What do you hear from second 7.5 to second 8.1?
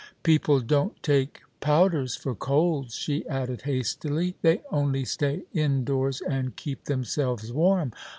warm.